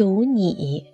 [0.00, 0.86] 读你。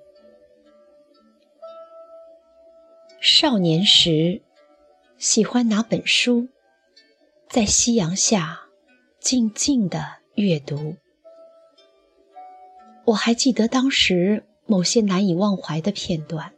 [3.20, 4.43] 少年时，
[5.16, 6.48] 喜欢拿本书，
[7.48, 8.62] 在夕阳下
[9.20, 10.97] 静静的阅读。
[13.05, 16.52] 我还记得当时某些难以忘怀的片段：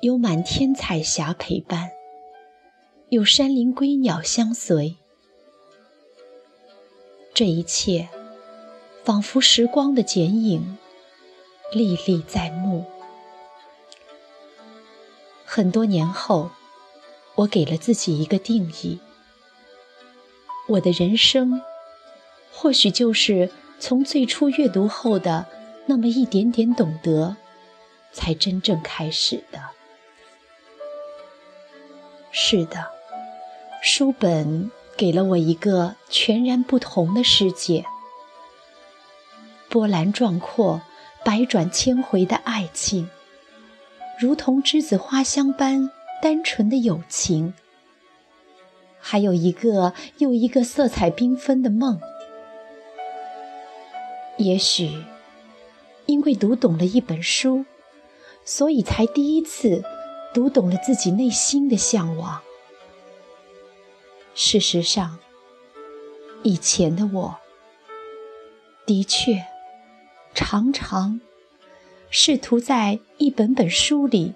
[0.00, 1.90] 有满天彩霞陪伴，
[3.10, 4.96] 有山林归鸟相随。
[7.34, 8.08] 这一切，
[9.10, 10.78] 仿佛时光的剪影，
[11.72, 12.84] 历历在目。
[15.44, 16.48] 很多年后，
[17.34, 19.00] 我给了自己一个定义：
[20.68, 21.60] 我的人生，
[22.52, 25.44] 或许就是从最初阅读后的
[25.86, 27.36] 那么一点点懂得，
[28.12, 29.60] 才真正开始的。
[32.30, 32.86] 是的，
[33.82, 37.84] 书本给了我一个全然不同的世界，
[39.70, 40.82] 波澜壮阔、
[41.24, 43.08] 百转千回的爱情。
[44.18, 45.90] 如同栀子花香般
[46.20, 47.54] 单纯的友情，
[48.98, 52.00] 还有一个又一个色彩缤纷的梦。
[54.36, 55.04] 也许，
[56.06, 57.64] 因为读懂了一本书，
[58.44, 59.84] 所以才第一次
[60.34, 62.42] 读懂了自己内心的向往。
[64.34, 65.18] 事实上，
[66.42, 67.36] 以前的我，
[68.84, 69.44] 的确
[70.34, 71.20] 常常。
[72.12, 74.34] 试图在一本本书里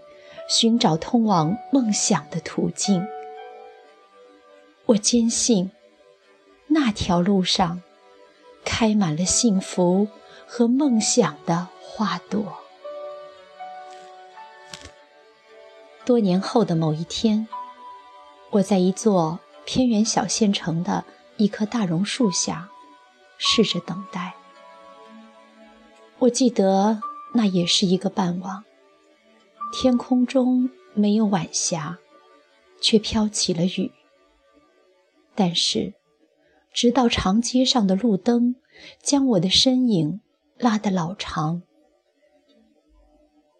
[0.48, 3.04] 寻找通往梦想的途径。
[4.86, 5.72] 我坚信，
[6.68, 7.82] 那条路上
[8.64, 10.06] 开满了幸福
[10.46, 12.58] 和梦想的花朵。
[16.04, 17.48] 多年后的某一天，
[18.50, 21.04] 我在一座偏远小县城的
[21.38, 22.68] 一棵大榕树下，
[23.38, 24.34] 试着等待。
[26.18, 27.00] 我记得。
[27.36, 28.64] 那也是一个傍晚，
[29.72, 31.98] 天空中没有晚霞，
[32.80, 33.90] 却飘起了雨。
[35.34, 35.94] 但是，
[36.72, 38.54] 直到长街上的路灯
[39.02, 40.20] 将我的身影
[40.58, 41.62] 拉得老长，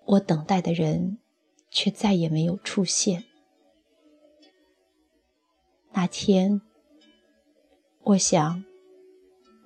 [0.05, 1.19] 我等待的人
[1.69, 3.25] 却再也没有出现。
[5.95, 6.61] 那天，
[8.05, 8.65] 我想，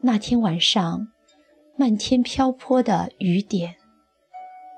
[0.01, 1.13] 那天晚上，
[1.79, 3.77] 漫天飘泼的雨点。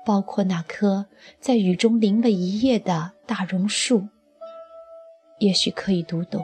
[0.05, 1.05] 包括那棵
[1.39, 4.07] 在雨中淋了一夜的大榕树，
[5.37, 6.43] 也许可以读懂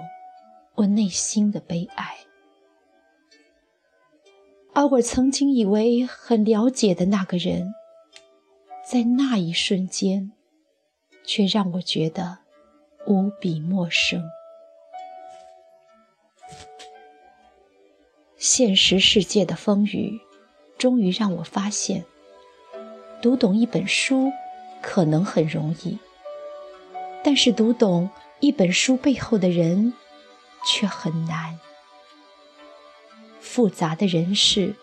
[0.76, 2.18] 我内心的悲哀。
[4.74, 7.74] 而我曾经以为很了解的那个人，
[8.88, 10.32] 在那一瞬间，
[11.26, 12.38] 却让我觉得
[13.08, 14.24] 无比陌生。
[18.38, 20.20] 现实世界的风雨，
[20.78, 22.06] 终于让我发现。
[23.22, 24.32] 读懂一本书
[24.82, 25.98] 可能很容易，
[27.24, 29.94] 但是读懂一本书背后的人
[30.66, 31.60] 却很难。
[33.40, 34.76] 复杂的人事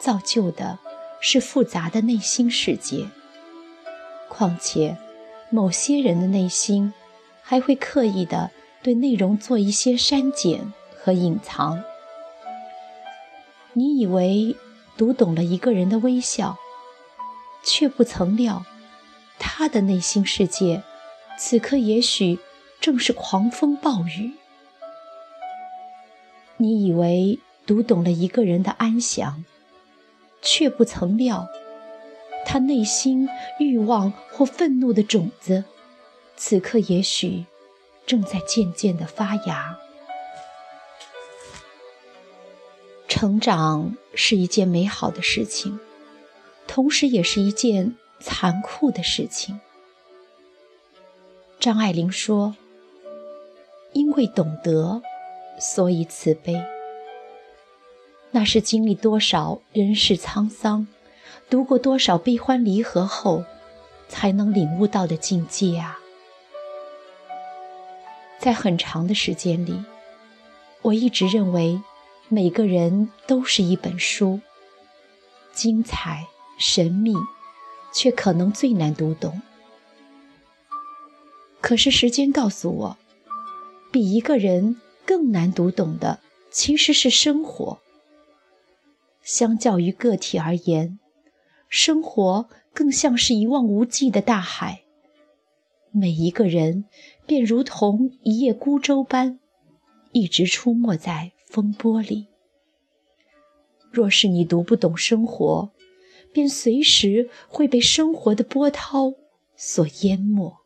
[0.00, 0.78] 造就的
[1.20, 3.06] 是复杂的内心世界，
[4.28, 4.96] 况且
[5.50, 6.94] 某些人的内心
[7.42, 8.52] 还会刻意的
[8.84, 11.82] 对内容做一些删减和隐藏。
[13.72, 14.54] 你以为
[15.00, 16.58] 读懂了一个人的微笑？
[17.62, 18.66] 却不曾料，
[19.38, 20.82] 他的内心世界，
[21.38, 22.38] 此刻也许
[22.82, 24.32] 正是狂风暴雨。
[26.58, 29.42] 你以为读懂了一个人的安详，
[30.42, 31.48] 却不曾料，
[32.44, 33.26] 他内心
[33.58, 35.64] 欲望或愤怒的种子，
[36.36, 37.46] 此刻也许
[38.04, 39.78] 正在渐渐的发芽。
[43.10, 45.80] 成长是一件美好的事情。
[46.68, 49.60] 同时，也是一件残酷的事情。
[51.58, 52.54] 张爱玲说
[53.92, 55.02] ：“因为懂得，
[55.58, 56.64] 所以慈悲。”
[58.30, 60.86] 那是经历多少人世沧桑，
[61.50, 63.42] 读过多少悲欢离合后，
[64.08, 65.98] 才能领悟到的境界啊！
[68.38, 69.84] 在很长的时间里，
[70.82, 71.82] 我一直认为，
[72.32, 74.40] 每个人都是一本书，
[75.52, 76.26] 精彩。
[76.58, 77.14] 神秘，
[77.90, 79.40] 却可能最难读懂。
[81.62, 82.98] 可是时间告诉我，
[83.90, 87.78] 比一个人更难读懂的其实是生活。
[89.22, 90.98] 相较于个体而言，
[91.70, 94.82] 生活更像是一望无际的大海，
[95.90, 96.84] 每一个人
[97.26, 99.40] 便如同一叶孤舟般，
[100.12, 102.28] 一直出没在风波里。
[103.90, 105.72] 若是你读不懂生活，
[106.32, 109.12] 便随时会被生活的波涛
[109.56, 110.56] 所淹没。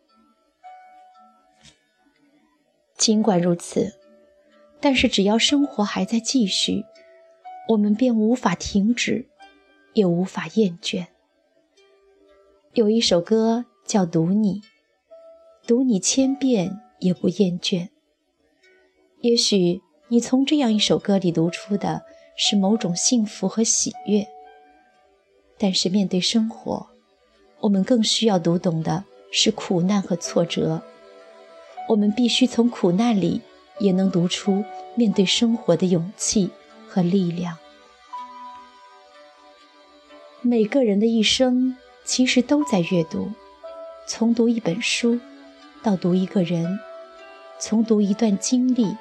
[2.98, 3.98] 尽管如此，
[4.78, 6.84] 但是只要生活还在继续，
[7.70, 9.26] 我们便无法停止，
[9.94, 11.06] 也无法厌倦。
[12.74, 14.60] 有一首歌叫《读你》，
[15.66, 17.88] 读你千遍也不厌倦。
[19.20, 19.80] 也许
[20.14, 22.04] 你从这样一首歌里读出的
[22.36, 24.24] 是某种幸福和喜悦，
[25.58, 26.86] 但是面对生活，
[27.58, 29.02] 我们更需要读懂的
[29.32, 30.80] 是苦难和挫折。
[31.88, 33.40] 我们必须从苦难里
[33.80, 34.64] 也能读出
[34.94, 36.48] 面对生活的勇气
[36.86, 37.58] 和力量。
[40.42, 43.32] 每个人的一生其实都在阅读，
[44.06, 45.18] 从读一本书
[45.82, 46.78] 到读一个人，
[47.58, 48.96] 从读一段经历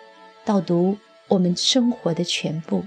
[0.46, 0.98] 到读
[1.28, 2.84] 我们生活的全部。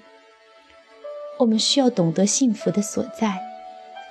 [1.39, 3.41] 我们需要懂得幸福的所在，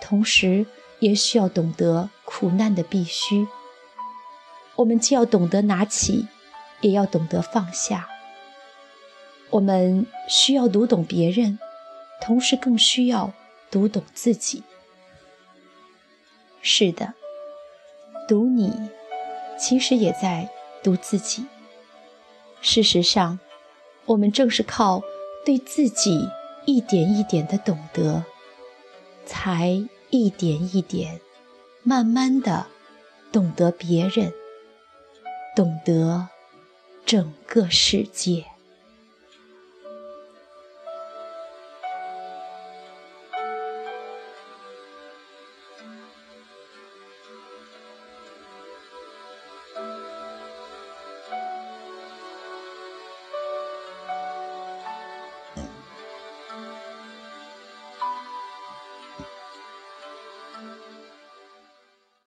[0.01, 0.65] 同时
[0.99, 3.47] 也需要懂得苦难的必须。
[4.75, 6.27] 我们既要懂得拿起，
[6.81, 8.07] 也要懂得放下。
[9.51, 11.57] 我们需要读懂别人，
[12.21, 13.33] 同时更需要
[13.71, 14.63] 读懂自己。
[16.61, 17.13] 是的，
[18.27, 18.73] 读你，
[19.57, 20.49] 其实也在
[20.83, 21.45] 读自己。
[22.65, 23.39] 事实上，
[24.07, 25.03] 我们正是靠
[25.45, 26.27] 对自己
[26.65, 28.25] 一点一点的懂得，
[29.23, 31.21] 才一点一点、
[31.83, 32.65] 慢慢的
[33.31, 34.33] 懂得别人。
[35.55, 36.27] 懂得
[37.05, 38.45] 整个世界。